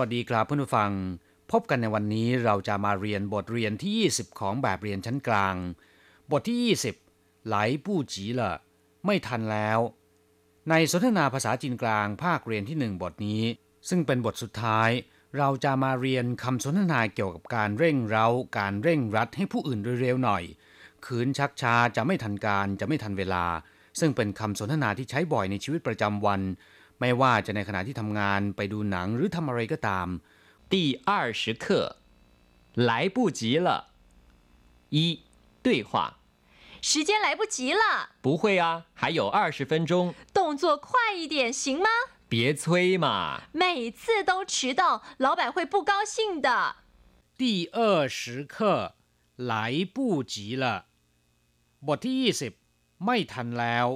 [0.00, 0.90] วัสดีครับเพื่อนผู้ฟัง
[1.52, 5.56] พบกันในวันนี้เราจะมาเรียนบทเรียนที่ 20 ของแบบเรียนชั้นกลาง
[6.30, 6.76] บทที่
[7.06, 8.52] 20 ไหลปู้จีละ
[9.06, 9.78] ไม่ทันแล้ว
[10.70, 13.42] ในสนทนาภาษาจีนกลางภาคเรียนที่หนึ่งบทนี้
[13.88, 14.90] ซึ่งเป็นบทสุดท้าย
[15.38, 18.26] เราจะมาเรียนคำสนทนาเกี่ยวกับการเร่งเร้า
[18.58, 20.42] การเร่งรัดให้ผู้อื่นเร็วๆหน่อย
[21.06, 23.44] ขืนชักช้าจะไม่ทันการจะไม่ทันเวลา
[24.00, 26.40] ซึ่งเป็นคำสนทนาที่ใช้บ่อยในชีวิตประจำวัน
[26.99, 30.07] ไม่ว่าจะในขณะที่ทำงานไปดูหนังหรือทำอะไรก็ตาม
[30.73, 30.75] 第
[31.09, 31.65] 二十课，
[32.89, 33.69] 来不及了。
[34.89, 34.97] 一
[35.63, 36.15] 对话，
[36.81, 37.83] 时间来不及了，
[38.21, 41.89] 不会啊，还有二十分钟，动作快一点行吗？
[42.29, 43.41] 别催嘛。
[43.51, 46.77] 每次都迟到，老板会不高兴的。
[47.37, 48.95] 第二十课
[49.35, 50.85] 来不及了
[51.85, 52.53] บทที่ 20
[53.05, 53.87] ไม่ทันแล้ว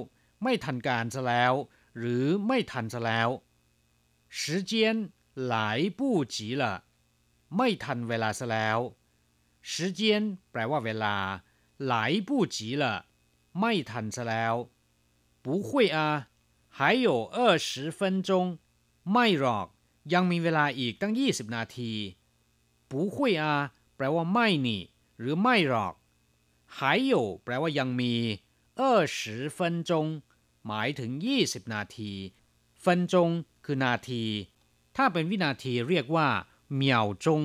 [0.42, 1.54] ไม่ทันการซะแล้ว
[1.98, 3.28] หรือไม่ทันซะแล้ว
[4.38, 4.72] 时间
[5.52, 5.54] 来
[5.98, 6.00] 不
[6.34, 6.64] 及了
[7.56, 8.78] ไม่ทันเวลาซะแล้ว
[9.70, 10.00] 时间
[10.50, 11.16] แปลว่าเวลา
[11.90, 11.92] 来
[12.28, 12.84] 不及了
[13.60, 14.54] ไม่ทันซะแล้ว
[15.44, 15.98] 不会啊
[16.76, 18.30] 还有二十分钟
[19.12, 19.66] ไม่หรอก
[20.12, 21.92] ยังมีเวลาอีกตั้ง 20 นาที
[22.90, 23.44] 不会啊
[23.96, 24.82] แปลว่าไม่นี่
[25.18, 25.94] หรือไม่หรอก
[26.76, 26.78] 还
[27.10, 27.12] 有
[27.44, 28.14] แปลว่ายังมี
[28.80, 28.82] 二
[29.16, 29.18] 十
[29.56, 29.58] 分
[29.88, 29.92] 钟
[30.67, 32.11] หมายถึง 20 นาที
[32.83, 33.29] ฟันจง
[33.65, 34.23] คือนาที
[34.95, 36.29] ถ้าเป็นวินาทีเรียกว่า
[36.73, 37.41] เหมี่ยวจง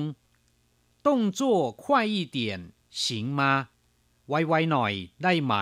[1.07, 2.01] ต้องจั่วควา
[4.29, 5.53] ไวๆหน่อยได้ไหม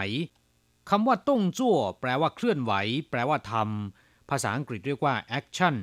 [0.90, 2.72] คำว่าต้องจั่แปลว่าเคลื่อนไหว
[3.10, 5.76] แปลว่าทำภาษาอังกฤษเรียกว่า action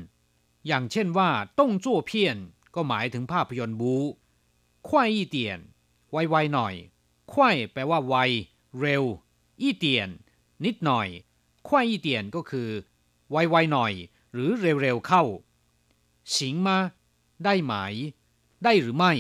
[0.67, 2.37] อย่างเช่นว่าต้องจั่เพี้ยน
[2.75, 3.95] ก็หมายถึงภาพยนตร์บู
[4.89, 5.13] ควาย
[6.11, 6.75] ไวๆหน่อย
[7.33, 7.35] 快
[7.73, 8.15] แปลว่าไว
[8.81, 9.05] เร็ว
[9.63, 9.85] 一点
[10.65, 11.09] นิดหน่อย
[11.69, 12.71] ควายอีเตียนก็คือ
[13.31, 13.93] ไวๆหน่อย
[14.33, 15.23] หรือเร็วๆเข้า
[16.37, 16.79] สิงมา
[17.45, 17.75] ได้ไหม
[18.65, 19.13] ได้หรือไม่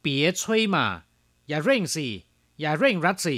[0.00, 0.86] เปียช่วยมา
[1.48, 2.06] อย่าเร่งสิ
[2.60, 3.36] อย่าเร่งรัดสิ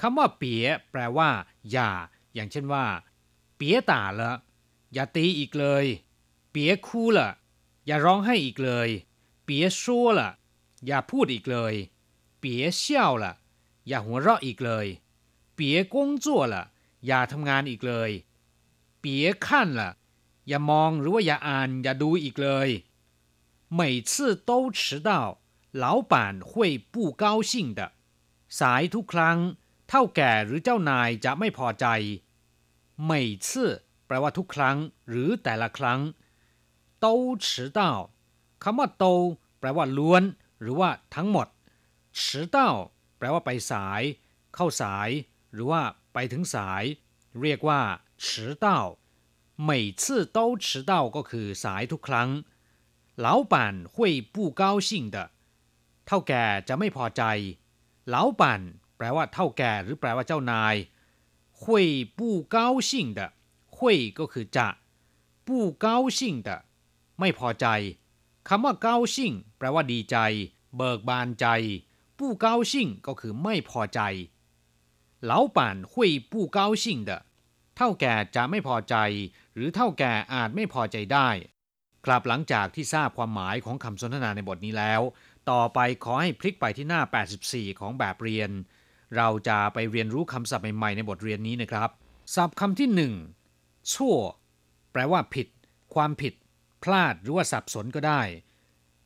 [0.00, 1.30] คำว่าเปียแปลว่า
[1.70, 1.90] อย่า
[2.34, 2.86] อย่างเช่นว่า
[3.56, 4.32] เปียตาละ
[4.92, 5.84] อย่าตีอีกเลย
[6.50, 7.30] เปียคู่ละ
[7.86, 8.88] อย่าร้องให้อีกเลย
[9.44, 10.30] เปียชั่วละ
[10.86, 11.74] อย่าพูดอีกเลย
[12.38, 13.32] เปียเชี่ยวละ
[13.88, 14.86] อย่าหัวเราะอีกเลย
[15.54, 16.64] เปียกงจั่วละ
[17.05, 18.11] อย่าทำงานอีกเลย
[18.99, 19.91] เปี๋ยขั้นละ
[20.47, 22.69] อย่ามองหรือว่าอย่าอ่าน อย่าดูอีกเลย
[23.79, 24.11] 每次
[24.49, 25.09] 都迟到
[25.83, 26.13] 老板
[26.49, 26.51] 会
[26.93, 27.79] 不高兴的
[28.59, 29.37] สายทุกครั้ง
[29.89, 31.85] เท่าแก่หรือเจ้านายจะไม่พอใจ
[33.09, 33.11] 每
[33.45, 33.47] 次
[34.05, 34.77] แปลว่าทุกครั้ง
[35.09, 35.99] หรือแต่ละครั้ง
[37.03, 37.05] 都
[37.45, 37.47] 迟
[37.77, 37.79] 到
[38.63, 39.05] คำว่าโต
[39.59, 40.23] แปลว่าล้วน
[40.61, 41.47] หรือว่าทั้งหมด
[42.19, 42.23] 迟
[42.55, 42.57] 到
[43.17, 44.01] แปลว่าไปสาย
[44.55, 45.09] เข้าสาย
[45.53, 45.81] หรือว่า
[46.13, 46.83] ไปถึงสาย
[47.41, 47.81] เรียกว่า
[48.23, 48.25] 迟
[48.65, 48.65] 到
[49.69, 49.69] 每
[50.01, 52.29] 次都迟到ก็คือสายทุกครั้ง
[53.25, 53.53] 老板
[53.93, 53.95] 会
[54.33, 55.17] 不高兴的
[56.05, 57.23] เท่าแก่จะไม่พอใจ
[58.13, 58.43] 老板
[58.97, 60.75] แปลว่าเท่าแก่หรือแปลว่าเจ้านาย
[61.59, 61.61] 会
[62.17, 62.19] 不
[62.55, 62.57] 高
[62.89, 63.19] 兴的
[63.75, 63.77] 会
[64.19, 64.67] ก็คือจะ
[65.47, 65.49] 不
[65.85, 66.49] 高兴的
[67.19, 67.65] ไม่พอใจ
[68.47, 70.17] คำว่าเก้าชิ่งแปลว่าดีใจ
[70.77, 71.45] เบิกบานใจ
[72.17, 73.99] ผู้เก้าชิ่งก็คือไม่พอใจ
[75.31, 75.59] 老板
[75.91, 75.93] 会
[76.31, 77.11] 不高兴的
[77.77, 78.95] เท่าแก่จะไม่พอใจ
[79.55, 81.29] หรือเท่าแก่อาจไม่พอใจได้
[82.05, 85.01] กลับหลังจากที่ทราบความหมายของคำสนทนาในบทนี้แล้ว
[85.49, 87.01] ต่อไปขอให้พลิกไปที่หน้า
[87.41, 88.49] 84 ของแบบเรียน
[89.17, 91.89] เราจะไปเรียนรู้คำศัพท์ใหม่ๆในบทเรียนนี้นะครับ
[92.35, 93.13] ศัพท์คำที่หนึ่ง
[93.93, 94.15] ชั่ว
[94.91, 95.47] แปลว่าผิด
[95.93, 96.33] ความผิด
[96.83, 98.21] พลาดหรือว่าสับสนก็ได้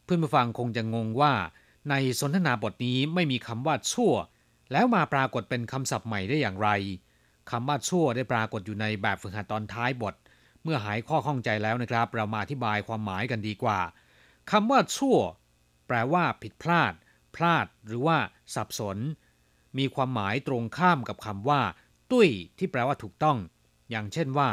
[0.04, 1.34] เพื่อนผู้ฟังคงจะงงว่า
[1.90, 4.14] ในสนทนาบทนี้ไม่มีคำว่าชั่ว
[4.73, 6.69] แล้วมาปรากฏเป็นคำศัพท์ใหม่ได้อย่างไร
[7.51, 10.15] คำว่าชั่วได้ปรากฏอยู่ในแบบฝึกหัดตอนท้ายบท
[10.63, 13.81] เมื่อหายข้อข้องใจแล้วนะครับ เรามาอธิบายความหมายกันดีกว่า
[14.51, 15.19] คำว่าชั่ว
[15.87, 16.93] แปลว่า ผิดพลาด
[17.37, 18.19] พลาด หรือว่า
[18.55, 18.99] สับสน
[19.79, 21.63] มีความหมายตรงข้ามกับคำว่า
[22.11, 22.29] ตุ้ย
[22.59, 23.39] ที่แปลว่าถูกต้อง
[23.91, 24.51] อย่างเช่นว่า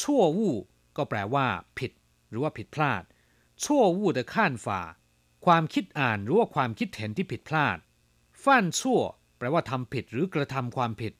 [0.00, 0.54] ชั่ววู้
[0.96, 1.46] ก็แปลว่า
[1.78, 1.92] ผิด
[2.30, 3.02] หรือว่าผิดพลาด
[3.64, 4.80] ชั่ววู้แต่ข้านฝ่า
[5.46, 7.78] ความคิดอ่านหรือว่าความคิดเห็นที่ผิดพลาด
[8.44, 9.00] ฟันชั่ว
[9.37, 11.13] แปลว่าทำผิดหรือกระทำความผิด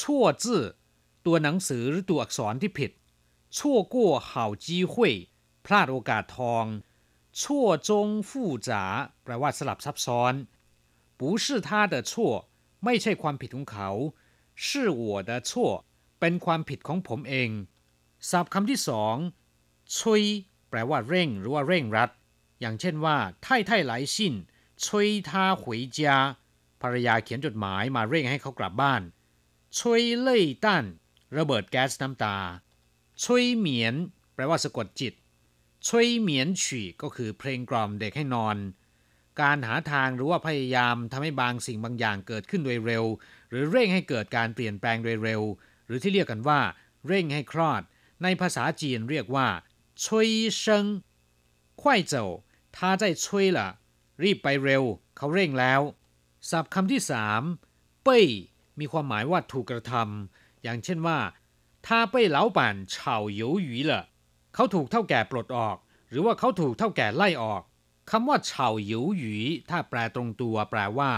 [0.00, 0.62] ชั่วจื่อ
[1.26, 2.90] ตัวหนังสือหรือตัวอักษรที่ผิด
[3.58, 5.14] ชั่วกั่วเห่าจีหุย
[5.66, 6.64] พลาดโอกาสทอง
[7.42, 8.84] ชั่วจงฟู่จ๋า
[9.24, 10.34] แปลว่าสลับซับซ้อน
[11.18, 12.12] 不是他的错
[12.84, 13.90] ไม่ใช่ความผิดของเขา
[14.64, 14.66] 是
[15.00, 15.50] 我的错
[16.20, 17.50] เป็นความผิดของผมเอง
[18.30, 19.16] ศัพท์คำที่สอง
[19.98, 20.22] ชุย
[20.68, 22.10] แปลว่าเร่งหรือว่าเร่งรัด
[22.60, 24.34] อย่างเช่นว่าไท่ไท่ไหลชิน
[24.84, 26.18] ชุยท่าหวยจา
[26.82, 29.02] ภรรยาเขียนจดหมายมาเร่งให้เขากลับบ้าน
[29.78, 30.84] ชุยเล่ยตั้น
[31.36, 32.36] ระเบิดแก๊สน้ำตา
[33.24, 33.94] ชุยเหมียน
[34.34, 35.14] แปลว่าสะกดจิต
[35.88, 38.56] ช่วยเหมียนฉีก็คือเพลงกล่อมเด็กให้นอน
[39.40, 43.04] การหาทางหรือว่าพยายามทำให้บางสิ่งบางอย่างเกิดขึ้นโดยเร็ว
[43.50, 45.42] หรือเร่งให้เกิดการเปลี่ยนแปลงโดยเร็ว
[45.86, 46.60] หรือที่เรียกกันว่า
[47.06, 47.82] เร่งให้คลอด
[48.22, 49.48] ในภาษาจีนเรียกว่า
[50.04, 50.86] ช่วยเซิง
[51.80, 51.82] 快
[52.12, 52.14] 走
[52.76, 53.24] 他在催
[53.56, 53.58] 了
[54.22, 54.84] รีบไปเร็ว
[55.16, 55.80] เขาเร่งแล้ว
[56.51, 57.41] ศัพท์คำที่สาม
[58.03, 58.25] เป้ย
[58.79, 61.19] มีความหมายว่าถูกกระทำอย่างเช่นว่า
[61.87, 64.03] ถ้าเป้ยเหลาป่านเฉาหยวหยีเหละ
[64.55, 65.77] เขาถูกเท่าแก่ปลดออก
[66.09, 67.61] หรือว่าเขาถูกเท่าแก่ไล่ออก
[68.11, 69.35] คำว่าเฉาหยวหยี
[69.69, 71.11] ถ้าแปลตรงตัวแปลว่า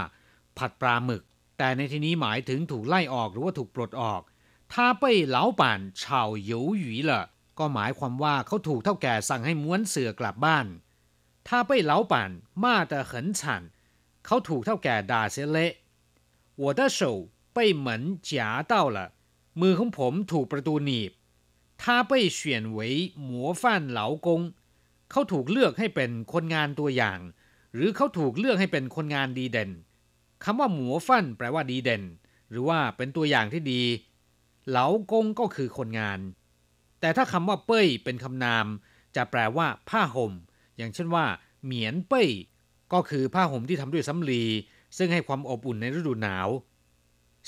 [0.58, 1.22] ผัดปลาหมึก
[1.58, 4.22] แต่ในที่นี้หมายถึงถูกไล่ออกหรือว่าถูกปลดออก
[4.72, 7.26] ถ้าเป้ยเหลาป่านเฉาหยวหยีเหละ
[7.58, 10.66] ก็หมายความว่าเขาถูกเท่าแก่สั่งให้ม้วนเสือกลับบ้าน
[11.48, 12.30] ถ้าเป้ยเหลาป่าน
[12.62, 13.62] มาแต่เหินฉัน
[14.27, 15.73] ขาถูกเท่าแก่ด่าเสียเละ
[16.61, 16.99] 我的手
[17.55, 17.87] 被门
[18.29, 18.31] 夹
[18.71, 18.97] 到了
[19.61, 21.11] มือของผมถูกประตูหนีบ
[21.81, 22.39] 他被选
[22.77, 22.79] 为
[23.29, 23.29] 模
[23.61, 23.63] 范
[23.97, 24.27] 劳工
[25.11, 27.19] เขาถูกเลือกให้เป็นคนงานตัวอย่าง
[27.73, 29.71] หรือเขาถูกเลือกให้เป็นคนงานดีเด่น
[30.43, 32.03] คำว่าหมัวฟันแปลว่าดีเด่น
[32.49, 33.81] หรือว่าเป็นตัวอย่างที่ดี
[34.69, 36.19] เหลากงก็คือคนงาน
[36.99, 38.65] แต่ถ้าคำว่าเป้ยเป็นคำนาม
[39.15, 40.33] จะแปลว่า ผ้าห่ม
[40.77, 41.25] อย่างเช่นว่า
[41.63, 42.29] เหมียนเป้ย
[42.93, 44.43] ก็คือผ้าห่มที่ทำด้วยสำลี
[44.97, 46.49] ซึ่งให้ความอบอุ่นในฤดูหนาว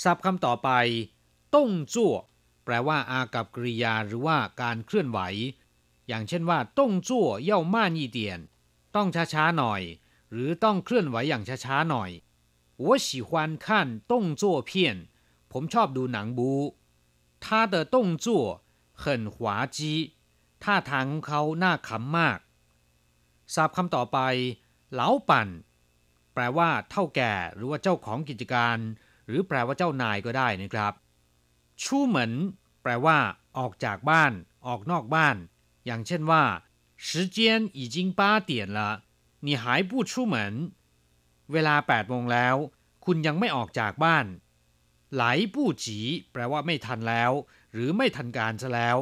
[0.02, 0.70] ศัพท์คำต่อไป
[1.54, 2.14] ต้งจั่ว
[2.64, 5.18] แปลว่าอากับกริยาหรือว่าการเคลื่อนไหว
[6.08, 8.40] อย่างเช่นว่าต้งจั่วเย่าม่านยี่เตียน
[8.96, 9.82] ต้องช้าๆหน่อย
[10.32, 12.10] หรือต้องเคลื่อนไหวอย่างช้าๆหน่อย
[12.84, 13.30] 我喜欢
[13.64, 13.66] 看
[14.10, 14.70] 动作片
[15.52, 16.50] ผมชอบดูหนังบู
[17.44, 18.26] 他的动作
[19.02, 19.04] 很
[19.34, 19.36] 滑
[19.76, 19.78] 稽
[20.62, 22.38] ท่าทางของเขาน่าขำมาก
[23.54, 24.18] ศัพท์คำต่อไป
[24.92, 25.48] เหลาปั่น
[26.34, 28.78] แปลว่า เท่าแก่หรือว่าเจ้าของกิจการ
[29.26, 30.92] หรือแปลว่าเจ้านายก็ได้นะครับ
[31.82, 32.32] ชูเหมิน
[32.82, 33.18] แปลว่า
[33.58, 34.32] ออกจากบ้าน
[34.66, 35.36] ออกนอกบ้าน
[35.86, 36.44] อย่างเช่นว่า
[37.06, 37.38] 时间
[37.78, 38.80] 已经八点了
[39.46, 40.34] 你还不出门
[41.52, 42.56] เวลา8โมงแล้ว
[43.04, 44.26] คุณยังไม่ออกจากบ้าน
[45.14, 45.24] ไหล
[45.54, 45.98] ปู้จี
[46.32, 47.32] แปลว่าไม่ทันแล้ว
[47.72, 48.98] หรือไม่ทันการซะแล้ว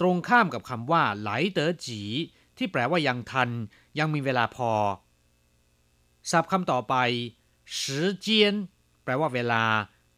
[0.00, 2.02] ตรงข้ามกับคำว่า ไหลเต๋อจี
[2.56, 3.50] ที่แปลว่ายังทัน
[3.98, 4.72] ยังมีเวลาพอ
[6.30, 6.94] ศัพท์คำต่อไป
[7.80, 7.80] 时
[8.24, 8.26] 间
[9.04, 9.62] แปลว่าเวลา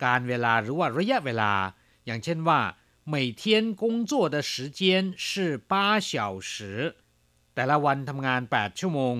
[0.04, 1.52] การเวลาหรือว่าระยะเวลา
[2.06, 2.60] อย่างเช่นว่า
[3.12, 3.42] 每天
[3.82, 4.80] 工作的时间
[5.26, 5.26] 是
[5.70, 5.72] 八
[6.10, 6.12] 小
[6.52, 6.52] 时
[7.54, 9.16] แต่ละวันทำงาน 8 ชั่วโมง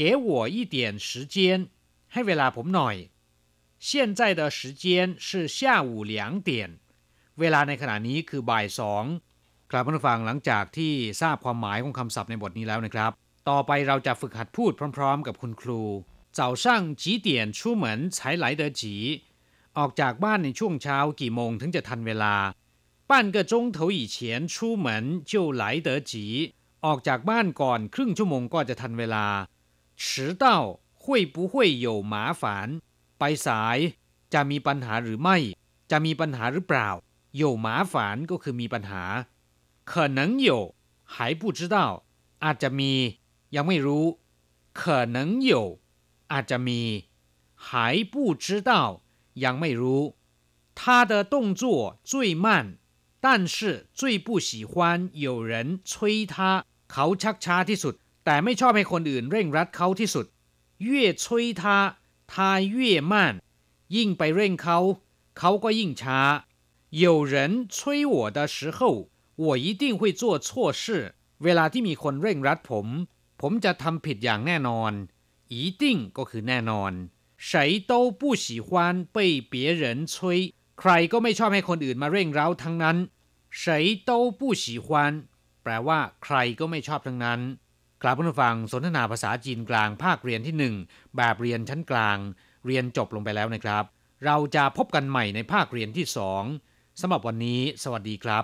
[0.00, 0.76] 给我一点
[1.08, 1.36] 时间
[2.12, 2.96] ให้เวลาผมหน่อย
[3.88, 3.88] 现
[4.18, 4.84] 在的时间
[5.26, 6.14] 是下午两
[6.48, 6.50] 点
[7.40, 9.04] เวลาในขณะนี้คือบ่ายสอง
[9.70, 13.12] ครับผู้ฟังหลังจากที่ทราบความหมายของคำศัพท์ในบทนี้แล้วนะครับ
[13.48, 15.82] ต่อไปเราจะฝึกหัดพูดพร้อม ๆ กับคุณครู
[16.38, 16.64] 早上
[17.02, 18.82] 几点出门才来得及
[19.78, 22.34] ออกจากบ้านในช่วงเช้ากี่โมงถึงจะทันเวลา
[23.10, 24.16] 半个钟头以前
[24.52, 24.54] 出
[24.84, 24.86] 门
[25.30, 26.12] 就来得及
[26.84, 29.26] ออกจากบ้านก่อนครึ่งชั่วโมงก็จะทันเวลา
[30.02, 30.06] 迟
[30.42, 30.44] 到
[31.02, 31.04] 会
[31.34, 31.52] 不会
[31.86, 32.42] 有麻烦
[33.18, 33.78] ไปสาย
[34.34, 35.36] จะมีปัญหาหรือไม่
[35.90, 36.88] จะมีปัญหาหรือเปล่า
[37.40, 37.94] 有麻烦
[38.30, 39.04] ก็คือมีปัญหา
[39.90, 40.18] 可能
[40.48, 40.50] 有
[41.12, 41.76] 还不知道
[42.44, 42.92] อาจจะมี
[43.56, 44.04] ยังไม่รู้
[44.80, 44.82] 可
[45.14, 45.16] 能
[45.50, 45.52] 有
[46.32, 46.80] อาจจะมี
[47.66, 47.66] 还
[48.12, 48.14] 不
[48.44, 48.70] 知道
[49.44, 50.02] ยังไม่รู้
[50.78, 51.64] 他的动作
[52.10, 52.46] 最慢
[53.24, 60.26] 但是最不喜欢有人催他เขาชักช้าที่สุด แต่ไม่ชอบให้คนอื่นเร่งรัดเขาที่สุด
[60.86, 60.88] 越
[61.22, 61.24] 催
[61.60, 61.62] 他
[62.32, 63.12] 他越慢
[63.96, 64.78] ยิ่งไปเร่งเขา
[65.38, 66.20] เขาก็ยิ่งช้า
[67.04, 67.34] 有人
[67.74, 68.78] 催我的时候
[69.44, 71.14] 我一定会做错事
[71.44, 72.86] เวลาที่มีคนเร่งรัดผม
[73.40, 74.92] ผมจะทำผิดอย่างแน่นอน
[75.52, 75.84] 一定
[76.16, 76.92] ก็คือแน่นอน
[77.48, 77.52] 谁
[77.90, 78.68] 都不喜欢
[79.14, 79.16] 被
[79.52, 80.14] 别人催
[80.80, 82.96] ใครก็ไม่ชอบให้คนอื่นมาเร่งเร้าทั้งนั้น
[83.62, 83.62] 谁
[84.08, 84.86] 都不喜欢
[85.62, 87.40] แปลว่า ใครก็ไม่ชอบทั้งนั้น
[88.02, 90.74] กลับมาฟังสนทนาภาษาจีนกลางภาคเรียนที่หนึ่ง
[91.16, 92.18] แบบเรียนชั้นกลาง
[92.66, 93.84] เรียนจบลงไปแล้วนะครับ
[94.24, 96.42] เราจะพบกันใหม่ในภาคเรียนที่สอง
[97.00, 98.40] สำหรับวันนี้ สวัสดีครับ